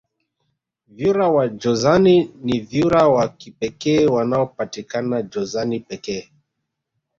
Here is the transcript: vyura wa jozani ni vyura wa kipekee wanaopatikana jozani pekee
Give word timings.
vyura 0.87 1.29
wa 1.29 1.47
jozani 1.47 2.31
ni 2.43 2.59
vyura 2.59 3.07
wa 3.07 3.27
kipekee 3.29 4.07
wanaopatikana 4.07 5.21
jozani 5.21 5.79
pekee 5.79 6.29